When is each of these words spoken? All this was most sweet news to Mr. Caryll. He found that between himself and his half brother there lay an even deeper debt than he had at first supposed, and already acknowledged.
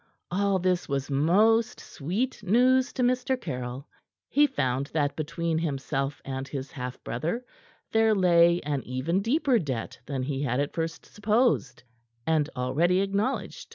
All 0.31 0.57
this 0.57 0.89
was 0.89 1.11
most 1.11 1.79
sweet 1.79 2.41
news 2.41 2.91
to 2.93 3.03
Mr. 3.03 3.39
Caryll. 3.39 3.87
He 4.29 4.47
found 4.47 4.87
that 4.95 5.15
between 5.15 5.59
himself 5.59 6.23
and 6.25 6.47
his 6.47 6.71
half 6.71 7.03
brother 7.03 7.45
there 7.91 8.15
lay 8.15 8.61
an 8.61 8.81
even 8.81 9.21
deeper 9.21 9.59
debt 9.59 9.99
than 10.07 10.23
he 10.23 10.41
had 10.41 10.59
at 10.59 10.73
first 10.73 11.05
supposed, 11.05 11.83
and 12.25 12.49
already 12.55 13.01
acknowledged. 13.01 13.69